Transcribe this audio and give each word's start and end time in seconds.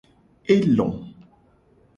E 0.53 0.55
lo. 0.75 0.87